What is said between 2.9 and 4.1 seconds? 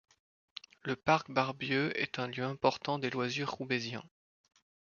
des loisirs roubaisiens.